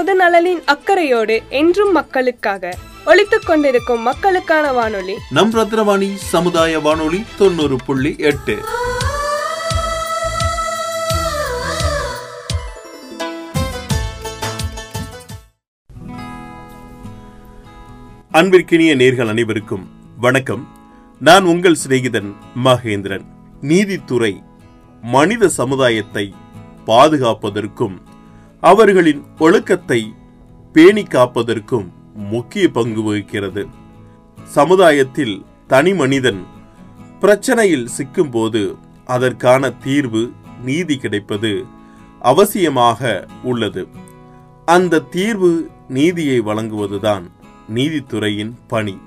பொது 0.00 0.16
நலனின் 0.16 0.62
அக்கறையோடு 0.64 1.48
என்றும் 1.48 1.92
மக்களுக்காக 1.92 2.76
ஒழித்துக் 3.06 3.46
கொண்டிருக்கும் 3.46 4.00
மக்களுக்கான 4.00 4.72
வானொலி. 4.72 5.14
நம் 5.30 5.52
ரத்னவாணி 5.52 6.14
சமுதாய 6.14 6.78
வானொலி 6.78 7.24
தொண்ணூறு 7.38 7.76
புள்ளி 7.86 8.14
எட்டு. 8.18 8.58
அன்பிற்கினிய 18.32 18.96
நேர்கள் 18.96 19.28
அனைவருக்கும் 19.28 19.88
வணக்கம். 20.16 20.68
நான் 21.18 21.44
உங்கள் 21.44 21.76
சிநேகிதன் 21.86 22.34
மகேந்திரன். 22.64 23.24
நீதித்துறை 23.60 24.42
மனித 25.02 25.48
சமுதாயத்தை 25.48 26.34
பாதுகாப்பதற்கும் 26.86 28.08
அவர்களின் 28.60 29.24
ஒழுக்கத்தை 29.38 30.14
பேணி 30.72 31.02
காப்பதற்கும் 31.02 31.88
முக்கிய 32.14 32.70
பங்கு 32.70 33.02
வகிக்கிறது. 33.02 33.66
சமுதாயத்தில் 34.44 35.44
தனி 35.66 35.94
மனிதன் 35.94 36.44
பிரச்சனையில் 37.20 37.88
சிக்கும்போது 37.98 38.76
அதற்கான 39.04 39.70
தீர்வு 39.70 40.32
நீதி 40.64 40.96
கிடைப்பது 40.96 41.64
அவசியமாக 42.22 43.28
உள்ளது. 43.42 43.86
அந்த 44.64 45.00
தீர்வு 45.00 45.70
நீதியை 45.88 46.40
வழங்குவதுதான் 46.40 47.30
நீதித்துறையின் 47.74 48.52
பணி. 48.66 48.98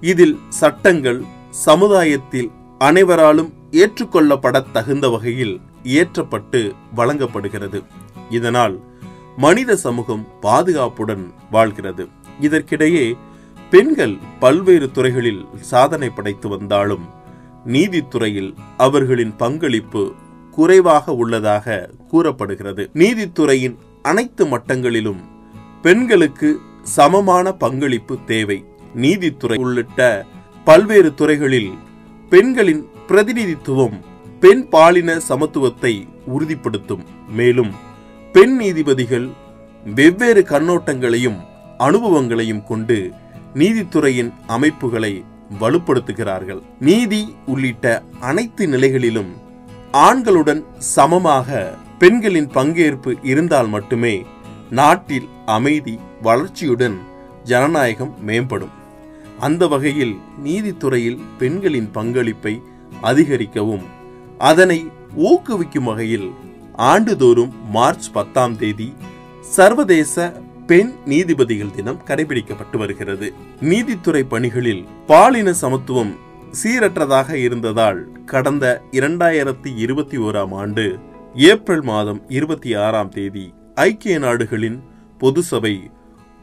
இதில் 0.00 0.38
சட்டங்கள் 0.48 1.24
சமுதாயத்தில் 1.50 2.50
அனைவராலும் 2.78 3.52
ஏற்றுக்கொள்ளப்பட 3.70 4.64
தகுந்த 4.72 5.10
வகையில் 5.10 5.60
இயற்றப்பட்டு 5.84 6.74
வழங்கப்படுகிறது. 6.94 7.82
இதனால் 8.30 8.80
மனித 9.36 9.76
சமூகம் 9.76 10.26
பாதுகாப்புடன் 10.40 11.32
வாழ்கிறது. 11.50 12.08
இதற்கிடையே 12.40 13.16
பெண்கள் 13.70 14.16
பல்வேறு 14.40 14.90
துறைகளில் 14.90 15.46
சாதனை 15.60 16.10
படைத்து 16.10 16.48
வந்தாலும் 16.48 17.06
நீதித்துறையில் 17.66 18.54
அவர்களின் 18.76 19.36
பங்களிப்பு 19.36 20.12
குறைவாக 20.50 21.14
உள்ளதாக 21.14 21.90
கூறப்படுகிறது. 22.08 22.90
நீதித்துறையின் 22.94 23.76
அனைத்து 24.02 24.46
மட்டங்களிலும் 24.46 25.20
பெண்களுக்கு 25.82 26.60
சமமான 26.82 27.52
பங்களிப்பு 27.52 28.18
தேவை. 28.26 28.64
நீதித்துறை 28.94 29.58
உள்ளிட்ட 29.58 30.26
பல்வேறு 30.64 31.14
துறைகளில் 31.14 31.72
பெண்களின் 32.30 32.86
பிரதிநிதித்துவம் 33.06 34.00
பெண் 34.40 34.68
பாலின 34.68 35.20
சமத்துவத்தை 35.28 36.08
உறுதிப்படுத்தும். 36.26 37.04
மேலும் 37.28 37.86
பெண் 38.34 38.54
நீதிபதிகள் 38.56 39.26
வெவ்வேறு 39.94 40.42
கண்ணோட்டங்களையும் 40.42 41.38
அனுபவங்களையும் 41.86 42.64
கொண்டு 42.64 42.98
நீதித்துறையின் 43.54 44.30
அமைப்புகளை 44.46 45.12
வலுப்படுத்துகிறார்கள். 45.60 46.60
நீதி 46.78 47.20
உள்ளிட்ட 47.46 48.02
அனைத்து 48.20 48.64
நிலைகளிலும் 48.68 49.30
ஆண்களுடன் 50.06 50.62
சமமாக 50.94 51.48
பெண்களின் 51.98 52.50
பங்கேற்பு 52.56 53.12
இருந்தால் 53.22 53.66
மட்டுமே 53.66 54.14
நாட்டில் 54.70 55.28
அமைதி 55.56 55.94
வளர்ச்சியுடன் 56.22 56.98
ஜனநாயகம் 57.44 58.12
மேம்படும். 58.26 58.74
அந்த 59.40 59.68
வகையில் 59.68 60.14
நீதித்துறையில் 60.44 61.18
பெண்களின் 61.38 61.90
பங்களிப்பை 61.90 62.54
அதிகரிக்கவும் 63.00 63.86
அதனை 64.50 64.78
ஊக்குவிக்கும் 65.28 65.88
வகையில் 65.90 66.28
ஆண்டுதோறும் 66.78 67.52
மார்ச் 67.70 68.12
பத்தாம் 68.12 68.56
தேதி 68.56 68.94
சர்வதேச 69.40 70.32
பெண் 70.66 70.92
நீதிபதிகள் 71.04 71.74
தினம் 71.76 72.00
கடைபிடிக்கப்பட்டு 72.06 72.76
வருகிறது. 72.76 73.32
நீதித்துறை 73.60 74.22
பணிகளில் 74.24 74.84
பாலின 75.06 75.52
சமத்துவம் 75.52 76.16
சீரற்றதாக 76.62 77.32
இருந்ததால் 77.32 78.24
கடந்த 78.24 78.82
இரண்டாயிரத்தி 78.90 79.76
இருபத்தி 79.76 80.18
ஓராம் 80.18 80.54
ஆண்டு 80.54 80.98
ஏப்ரல் 81.34 81.82
மாதம் 81.82 82.22
இருபத்தி 82.28 82.74
ஆறாம் 82.74 83.08
தேதி 83.08 83.54
ஐக்கிய 83.74 84.18
நாடுகளின் 84.18 84.82
பொது 85.18 85.42
சபை 85.42 85.90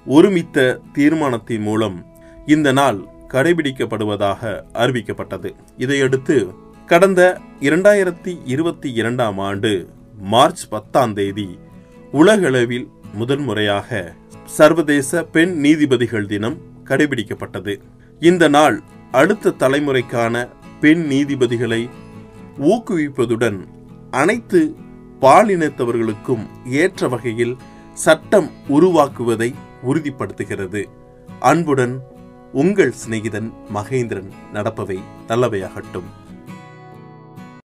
ஒருமித்த 0.06 0.80
தீர்மானத்தின் 0.94 1.62
மூலம் 1.62 2.06
இந்த 2.46 2.72
நாள் 2.72 3.00
கடைபிடிக்கப்படுவதாக 3.34 4.62
அறிவிக்கப்பட்டது. 4.74 5.52
இதையடுத்து 5.78 6.54
கடந்த 6.86 7.40
இரண்டாயிரத்தி 7.60 8.38
இருபத்தி 8.46 8.94
இரண்டாம் 8.94 9.38
ஆண்டு 9.38 9.90
மார்ச் 10.20 10.70
பத்தாம் 10.70 11.14
தேதி 11.14 11.60
உலகளவில் 12.12 12.90
முதன்முறையாக 13.14 14.14
சர்வதேச 14.46 15.24
பெண் 15.24 15.60
நீதிபதிகள் 15.60 16.26
தினம் 16.26 16.58
கடைபிடிக்கப்பட்டது. 16.84 17.82
இந்த 18.20 18.48
நாள் 18.48 18.82
அடுத்த 19.12 19.50
தலைமுறைக்கான 19.50 20.50
பெண் 20.80 21.06
நீதிபதிகளை 21.10 21.90
ஊக்குவிப்பதுடன் 22.60 23.68
அனைத்து 24.12 24.76
பாலினத்தவர்களுக்கும் 25.22 26.48
ஏற்ற 26.66 27.08
வகையில் 27.08 27.58
சட்டம் 27.94 28.52
உருவாக்குவதை 28.70 29.54
உறுதிப்படுத்துகிறது. 29.84 30.84
அன்புடன் 31.40 32.02
உங்கள் 32.54 32.94
சிநேகிதன் 33.06 33.54
மகேந்திரன் 33.74 34.32
நடப்பவை 34.54 35.00
நல்லவையாகட்டும் 35.28 36.24